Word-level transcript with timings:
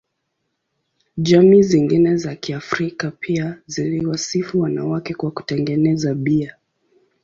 Jamii 1.17 1.61
zingine 1.63 2.17
za 2.17 2.35
Kiafrika 2.35 3.11
pia 3.11 3.61
ziliwasifu 3.67 4.59
wanawake 4.61 5.13
kwa 5.13 5.31
kutengeneza 5.31 6.13
bia. 6.15 6.55